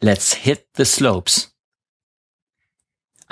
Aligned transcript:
Let's 0.00 0.32
hit 0.32 0.66
the 0.76 0.84
slopes. 0.84 1.51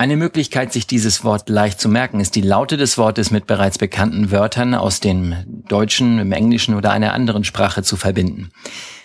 Eine 0.00 0.16
Möglichkeit, 0.16 0.72
sich 0.72 0.86
dieses 0.86 1.24
Wort 1.24 1.50
leicht 1.50 1.78
zu 1.78 1.86
merken, 1.90 2.20
ist 2.20 2.34
die 2.34 2.40
Laute 2.40 2.78
des 2.78 2.96
Wortes 2.96 3.30
mit 3.30 3.46
bereits 3.46 3.76
bekannten 3.76 4.30
Wörtern 4.30 4.74
aus 4.74 5.00
dem 5.00 5.34
Deutschen, 5.68 6.18
im 6.18 6.32
Englischen 6.32 6.74
oder 6.74 6.90
einer 6.90 7.12
anderen 7.12 7.44
Sprache 7.44 7.82
zu 7.82 7.98
verbinden. 7.98 8.48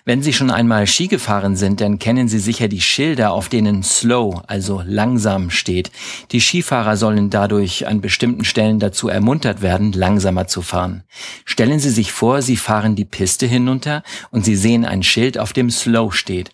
Wenn 0.05 0.21
Sie 0.21 0.31
schon 0.31 0.49
einmal 0.49 0.87
Ski 0.87 1.09
gefahren 1.09 1.57
sind, 1.57 1.81
dann 1.81 1.99
kennen 1.99 2.29
Sie 2.29 2.39
sicher 2.39 2.69
die 2.69 2.79
Schilder, 2.79 3.33
auf 3.33 3.49
denen 3.49 3.83
slow, 3.83 4.41
also 4.47 4.83
langsam 4.85 5.49
steht. 5.49 5.91
Die 6.31 6.39
Skifahrer 6.39 6.95
sollen 6.95 7.29
dadurch 7.29 7.87
an 7.87 7.99
bestimmten 7.99 8.45
Stellen 8.45 8.79
dazu 8.79 9.09
ermuntert 9.09 9.61
werden, 9.61 9.91
langsamer 9.91 10.47
zu 10.47 10.61
fahren. 10.61 11.03
Stellen 11.43 11.79
Sie 11.81 11.89
sich 11.89 12.13
vor, 12.13 12.41
Sie 12.41 12.55
fahren 12.55 12.95
die 12.95 13.03
Piste 13.03 13.47
hinunter 13.47 14.01
und 14.31 14.45
Sie 14.45 14.55
sehen 14.55 14.85
ein 14.85 15.03
Schild, 15.03 15.37
auf 15.39 15.51
dem 15.51 15.69
slow 15.71 16.13
steht. 16.13 16.51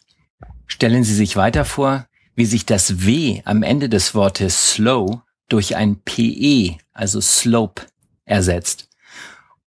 Stellen 0.66 1.04
Sie 1.04 1.14
sich 1.14 1.36
weiter 1.36 1.64
vor, 1.64 2.08
wie 2.36 2.46
sich 2.46 2.66
das 2.66 3.06
W 3.06 3.42
am 3.46 3.64
Ende 3.64 3.90
des 3.90 4.16
Wortes 4.16 4.74
slow 4.74 5.22
durch 5.50 5.76
ein 5.76 6.02
PE, 6.02 6.78
also 6.94 7.20
slope, 7.22 7.84
ersetzt. 8.26 8.90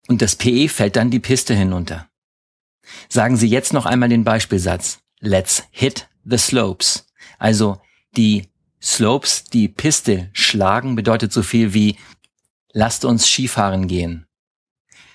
Und 0.07 0.21
das 0.21 0.35
PE 0.35 0.67
fällt 0.67 0.95
dann 0.95 1.11
die 1.11 1.19
Piste 1.19 1.53
hinunter. 1.53 2.09
Sagen 3.07 3.37
Sie 3.37 3.47
jetzt 3.47 3.73
noch 3.73 3.85
einmal 3.85 4.09
den 4.09 4.23
Beispielsatz. 4.23 4.99
Let's 5.19 5.63
hit 5.71 6.07
the 6.25 6.37
slopes. 6.37 7.07
Also 7.37 7.79
die 8.17 8.47
Slopes, 8.81 9.43
die 9.43 9.67
Piste 9.67 10.29
schlagen, 10.33 10.95
bedeutet 10.95 11.33
so 11.33 11.43
viel 11.43 11.73
wie 11.73 11.97
lasst 12.71 13.05
uns 13.05 13.27
Skifahren 13.27 13.87
gehen. 13.87 14.25